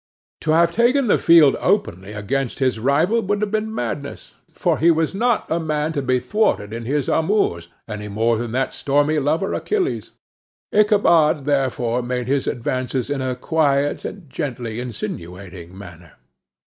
[0.39, 4.89] To have taken the field openly against his rival would have been madness; for he
[4.89, 9.19] was not a man to be thwarted in his amours, any more than that stormy
[9.19, 10.09] lover, Achilles.
[10.71, 16.13] Ichabod, therefore, made his advances in a quiet and gently insinuating manner.